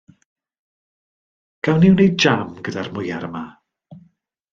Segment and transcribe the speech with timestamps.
[1.67, 3.43] Gawn ni wneud jam gyda'r mwyar yma?